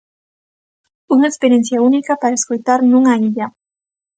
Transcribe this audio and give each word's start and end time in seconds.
Unha 1.13 1.29
experiencia 1.31 1.81
única 1.89 2.13
para 2.21 2.37
escoitar 2.39 2.79
nunha 2.83 3.13
illa. 3.27 3.47